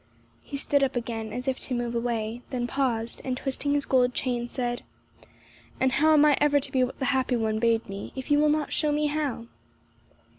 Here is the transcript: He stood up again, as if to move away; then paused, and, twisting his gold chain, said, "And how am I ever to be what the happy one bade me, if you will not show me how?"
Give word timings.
He 0.41 0.57
stood 0.57 0.81
up 0.81 0.95
again, 0.95 1.31
as 1.31 1.47
if 1.47 1.59
to 1.59 1.75
move 1.75 1.93
away; 1.93 2.41
then 2.49 2.65
paused, 2.65 3.21
and, 3.23 3.37
twisting 3.37 3.75
his 3.75 3.85
gold 3.85 4.15
chain, 4.15 4.47
said, 4.47 4.81
"And 5.79 5.91
how 5.91 6.13
am 6.13 6.25
I 6.25 6.39
ever 6.41 6.59
to 6.59 6.71
be 6.71 6.83
what 6.83 6.97
the 6.97 7.05
happy 7.13 7.35
one 7.35 7.59
bade 7.59 7.87
me, 7.87 8.11
if 8.15 8.31
you 8.31 8.39
will 8.39 8.49
not 8.49 8.73
show 8.73 8.91
me 8.91 9.05
how?" 9.05 9.45